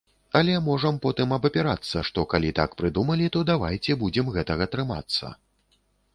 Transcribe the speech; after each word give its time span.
Але 0.37 0.53
можам 0.67 0.95
потым 1.03 1.35
абапірацца, 1.37 2.01
што 2.09 2.23
калі 2.31 2.49
так 2.61 2.73
прыдумалі, 2.81 3.29
то 3.37 3.43
давайце 3.51 3.99
будзем 4.07 4.35
гэтага 4.39 4.71
трымацца. 4.75 5.33